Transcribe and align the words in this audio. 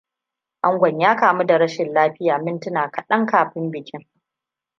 Angon 0.61 0.99
ya 0.99 1.15
kamu 1.15 1.43
da 1.45 1.57
rashin 1.57 1.93
lafiya 1.93 2.37
mintuna 2.37 2.91
kaɗan 2.91 3.25
kafin 3.25 3.71
bikin. 3.71 4.07